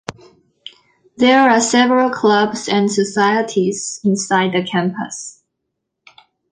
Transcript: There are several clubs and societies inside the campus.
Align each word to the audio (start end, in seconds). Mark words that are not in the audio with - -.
There 1.17 1.47
are 1.47 1.61
several 1.61 2.09
clubs 2.09 2.67
and 2.67 2.91
societies 2.91 3.99
inside 4.03 4.53
the 4.53 4.63
campus. 4.63 5.43